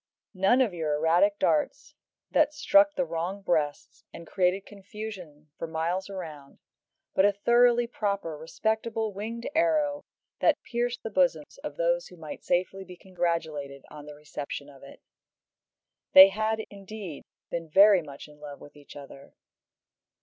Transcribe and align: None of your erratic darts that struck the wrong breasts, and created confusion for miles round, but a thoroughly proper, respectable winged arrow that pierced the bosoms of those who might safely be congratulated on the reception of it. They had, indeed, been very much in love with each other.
None 0.33 0.61
of 0.61 0.73
your 0.73 0.95
erratic 0.95 1.37
darts 1.37 1.93
that 2.31 2.55
struck 2.55 2.95
the 2.95 3.05
wrong 3.05 3.43
breasts, 3.43 4.03
and 4.11 4.25
created 4.25 4.65
confusion 4.65 5.49
for 5.59 5.67
miles 5.67 6.09
round, 6.09 6.57
but 7.13 7.23
a 7.23 7.31
thoroughly 7.31 7.85
proper, 7.85 8.35
respectable 8.35 9.13
winged 9.13 9.47
arrow 9.53 10.03
that 10.39 10.63
pierced 10.63 11.03
the 11.03 11.11
bosoms 11.11 11.59
of 11.59 11.75
those 11.77 12.07
who 12.07 12.17
might 12.17 12.43
safely 12.43 12.83
be 12.83 12.97
congratulated 12.97 13.85
on 13.91 14.07
the 14.07 14.15
reception 14.15 14.69
of 14.71 14.81
it. 14.81 15.03
They 16.13 16.29
had, 16.29 16.61
indeed, 16.71 17.23
been 17.51 17.69
very 17.69 18.01
much 18.01 18.27
in 18.27 18.39
love 18.39 18.59
with 18.59 18.75
each 18.75 18.95
other. 18.95 19.35